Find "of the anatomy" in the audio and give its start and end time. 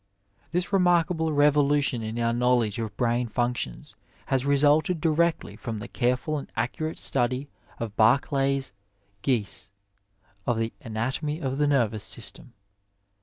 10.47-11.39